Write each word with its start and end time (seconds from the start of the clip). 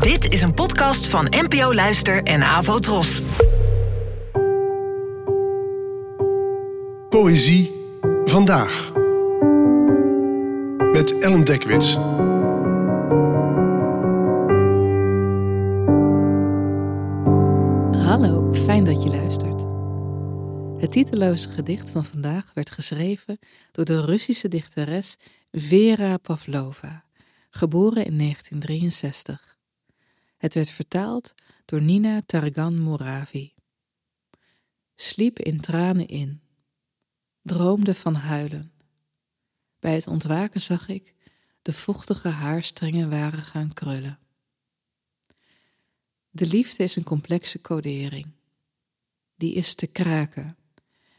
Dit 0.00 0.32
is 0.32 0.42
een 0.42 0.54
podcast 0.54 1.06
van 1.06 1.26
NPO 1.30 1.74
Luister 1.74 2.22
en 2.22 2.42
Avo 2.42 2.78
Tros. 2.78 3.22
Poëzie 7.08 7.72
vandaag. 8.24 8.92
Met 10.92 11.18
Ellen 11.18 11.44
Dekwits. 11.44 11.94
Hallo, 18.06 18.52
fijn 18.52 18.84
dat 18.84 19.02
je 19.02 19.08
luistert. 19.08 19.60
Het 20.80 20.92
titeloze 20.92 21.48
gedicht 21.48 21.90
van 21.90 22.04
vandaag 22.04 22.50
werd 22.54 22.70
geschreven 22.70 23.38
door 23.72 23.84
de 23.84 24.04
Russische 24.04 24.48
dichteres 24.48 25.16
Vera 25.52 26.16
Pavlova, 26.16 27.04
geboren 27.50 28.04
in 28.04 28.18
1963. 28.18 29.51
Het 30.42 30.54
werd 30.54 30.70
vertaald 30.70 31.34
door 31.64 31.82
Nina 31.82 32.22
Targan 32.26 32.78
Moravi. 32.78 33.54
Sliep 34.94 35.38
in 35.38 35.60
tranen 35.60 36.08
in, 36.08 36.42
droomde 37.42 37.94
van 37.94 38.14
huilen. 38.14 38.72
Bij 39.78 39.94
het 39.94 40.06
ontwaken 40.06 40.60
zag 40.60 40.88
ik 40.88 41.14
de 41.62 41.72
vochtige 41.72 42.28
haarstrengen 42.28 43.10
waren 43.10 43.42
gaan 43.42 43.72
krullen. 43.72 44.18
De 46.30 46.46
liefde 46.46 46.82
is 46.82 46.96
een 46.96 47.04
complexe 47.04 47.60
codering. 47.60 48.26
Die 49.36 49.54
is 49.54 49.74
te 49.74 49.86
kraken. 49.86 50.56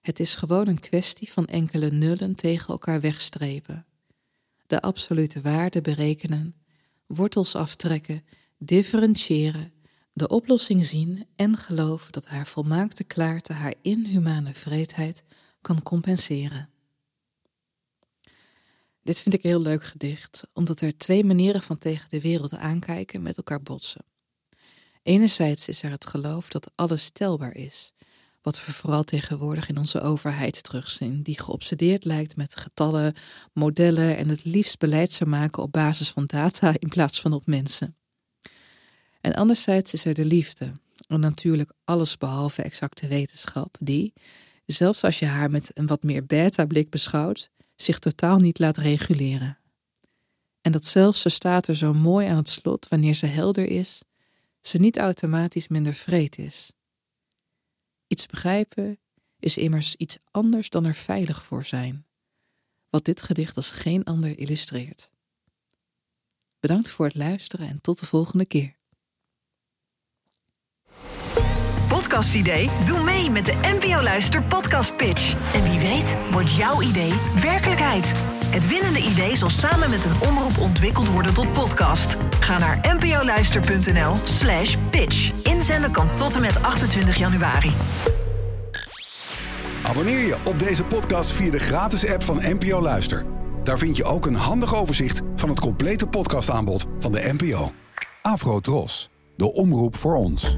Het 0.00 0.20
is 0.20 0.34
gewoon 0.34 0.68
een 0.68 0.80
kwestie 0.80 1.32
van 1.32 1.46
enkele 1.46 1.90
nullen 1.90 2.34
tegen 2.34 2.68
elkaar 2.68 3.00
wegstrepen. 3.00 3.86
De 4.66 4.82
absolute 4.82 5.40
waarde 5.40 5.80
berekenen, 5.80 6.54
wortels 7.06 7.54
aftrekken, 7.54 8.24
differentiëren, 8.58 9.72
de 10.12 10.28
oplossing 10.28 10.86
zien 10.86 11.26
en 11.36 11.56
geloven 11.56 12.12
dat 12.12 12.26
haar 12.26 12.46
volmaakte 12.46 13.04
klaarte 13.04 13.52
haar 13.52 13.74
inhumane 13.82 14.54
vreedheid 14.54 15.22
kan 15.60 15.82
compenseren. 15.82 16.68
Dit 19.02 19.20
vind 19.20 19.34
ik 19.34 19.44
een 19.44 19.50
heel 19.50 19.60
leuk 19.60 19.84
gedicht, 19.84 20.42
omdat 20.52 20.80
er 20.80 20.96
twee 20.96 21.24
manieren 21.24 21.62
van 21.62 21.78
tegen 21.78 22.08
de 22.08 22.20
wereld 22.20 22.54
aankijken 22.54 23.22
met 23.22 23.36
elkaar 23.36 23.62
botsen. 23.62 24.04
Enerzijds 25.02 25.68
is 25.68 25.82
er 25.82 25.90
het 25.90 26.06
geloof 26.06 26.48
dat 26.48 26.70
alles 26.74 27.10
telbaar 27.10 27.54
is, 27.54 27.92
wat 28.42 28.64
we 28.64 28.72
vooral 28.72 29.04
tegenwoordig 29.04 29.68
in 29.68 29.78
onze 29.78 30.00
overheid 30.00 30.62
terugzien, 30.62 31.22
die 31.22 31.40
geobsedeerd 31.40 32.04
lijkt 32.04 32.36
met 32.36 32.56
getallen, 32.56 33.14
modellen 33.52 34.16
en 34.16 34.28
het 34.28 34.44
liefst 34.44 34.78
beleid 34.78 35.12
zou 35.12 35.30
maken 35.30 35.62
op 35.62 35.72
basis 35.72 36.10
van 36.10 36.26
data 36.26 36.74
in 36.78 36.88
plaats 36.88 37.20
van 37.20 37.32
op 37.32 37.46
mensen. 37.46 37.97
En 39.28 39.34
anderzijds 39.34 39.92
is 39.92 40.04
er 40.04 40.14
de 40.14 40.24
liefde, 40.24 40.72
en 41.06 41.20
natuurlijk 41.20 41.72
alles 41.84 42.16
behalve 42.16 42.62
exacte 42.62 43.08
wetenschap, 43.08 43.76
die, 43.80 44.12
zelfs 44.66 45.04
als 45.04 45.18
je 45.18 45.26
haar 45.26 45.50
met 45.50 45.70
een 45.74 45.86
wat 45.86 46.02
meer 46.02 46.26
beta-blik 46.26 46.90
beschouwt, 46.90 47.50
zich 47.76 47.98
totaal 47.98 48.38
niet 48.38 48.58
laat 48.58 48.76
reguleren. 48.76 49.58
En 50.60 50.72
dat 50.72 50.84
zelfs, 50.84 51.20
ze 51.20 51.28
staat 51.28 51.68
er 51.68 51.76
zo 51.76 51.94
mooi 51.94 52.26
aan 52.26 52.36
het 52.36 52.48
slot 52.48 52.88
wanneer 52.88 53.14
ze 53.14 53.26
helder 53.26 53.64
is, 53.66 54.00
ze 54.60 54.78
niet 54.78 54.98
automatisch 54.98 55.68
minder 55.68 55.94
vreed 55.94 56.38
is. 56.38 56.72
Iets 58.06 58.26
begrijpen 58.26 58.98
is 59.38 59.56
immers 59.56 59.94
iets 59.94 60.18
anders 60.30 60.70
dan 60.70 60.84
er 60.84 60.94
veilig 60.94 61.44
voor 61.44 61.64
zijn, 61.64 62.06
wat 62.90 63.04
dit 63.04 63.22
gedicht 63.22 63.56
als 63.56 63.70
geen 63.70 64.04
ander 64.04 64.38
illustreert. 64.38 65.10
Bedankt 66.60 66.90
voor 66.90 67.06
het 67.06 67.14
luisteren 67.14 67.68
en 67.68 67.80
tot 67.80 68.00
de 68.00 68.06
volgende 68.06 68.44
keer. 68.44 68.77
Podcastidee? 72.18 72.70
Doe 72.84 73.02
mee 73.02 73.30
met 73.30 73.44
de 73.44 73.54
NPO 73.62 74.02
Luister 74.02 74.42
Podcast 74.42 74.96
Pitch. 74.96 75.34
En 75.54 75.62
wie 75.62 75.78
weet 75.78 76.16
wordt 76.30 76.56
jouw 76.56 76.82
idee 76.82 77.12
werkelijkheid. 77.40 78.12
Het 78.46 78.68
winnende 78.68 78.98
idee 78.98 79.36
zal 79.36 79.50
samen 79.50 79.90
met 79.90 80.04
een 80.04 80.28
omroep 80.28 80.58
ontwikkeld 80.58 81.08
worden 81.08 81.34
tot 81.34 81.52
podcast. 81.52 82.16
Ga 82.40 82.58
naar 82.58 82.96
npoluister.nl 82.96 84.14
slash 84.24 84.76
pitch. 84.90 85.32
Inzenden 85.42 85.90
kan 85.90 86.10
tot 86.16 86.34
en 86.34 86.40
met 86.40 86.62
28 86.62 87.18
januari. 87.18 87.72
Abonneer 89.82 90.26
je 90.26 90.36
op 90.44 90.58
deze 90.58 90.84
podcast 90.84 91.32
via 91.32 91.50
de 91.50 91.58
gratis 91.58 92.12
app 92.12 92.22
van 92.22 92.40
NPO 92.42 92.80
Luister. 92.80 93.26
Daar 93.64 93.78
vind 93.78 93.96
je 93.96 94.04
ook 94.04 94.26
een 94.26 94.34
handig 94.34 94.76
overzicht 94.76 95.20
van 95.36 95.48
het 95.48 95.60
complete 95.60 96.06
podcastaanbod 96.06 96.86
van 96.98 97.12
de 97.12 97.34
NPO. 97.38 97.72
Afro 98.22 98.60
Tros, 98.60 99.10
de 99.36 99.52
omroep 99.52 99.96
voor 99.96 100.14
ons. 100.14 100.56